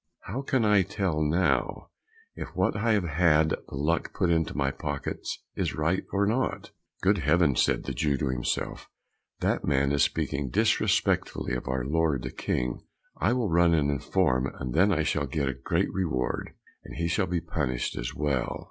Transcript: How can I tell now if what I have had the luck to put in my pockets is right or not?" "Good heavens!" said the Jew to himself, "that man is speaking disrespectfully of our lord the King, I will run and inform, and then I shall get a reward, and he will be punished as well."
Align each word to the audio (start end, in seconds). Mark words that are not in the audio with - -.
How 0.21 0.41
can 0.41 0.65
I 0.65 0.81
tell 0.81 1.21
now 1.21 1.91
if 2.35 2.55
what 2.55 2.75
I 2.75 2.93
have 2.93 3.03
had 3.03 3.51
the 3.51 3.59
luck 3.73 4.05
to 4.05 4.09
put 4.09 4.31
in 4.31 4.47
my 4.55 4.71
pockets 4.71 5.43
is 5.55 5.75
right 5.75 6.03
or 6.11 6.25
not?" 6.25 6.71
"Good 7.03 7.19
heavens!" 7.19 7.61
said 7.61 7.83
the 7.83 7.93
Jew 7.93 8.17
to 8.17 8.29
himself, 8.29 8.89
"that 9.41 9.63
man 9.63 9.91
is 9.91 10.01
speaking 10.01 10.49
disrespectfully 10.49 11.53
of 11.53 11.67
our 11.67 11.85
lord 11.85 12.23
the 12.23 12.31
King, 12.31 12.81
I 13.17 13.33
will 13.33 13.51
run 13.51 13.75
and 13.75 13.91
inform, 13.91 14.47
and 14.47 14.73
then 14.73 14.91
I 14.91 15.03
shall 15.03 15.27
get 15.27 15.47
a 15.49 15.87
reward, 15.91 16.55
and 16.83 16.95
he 16.95 17.07
will 17.21 17.27
be 17.27 17.39
punished 17.39 17.95
as 17.95 18.15
well." 18.15 18.59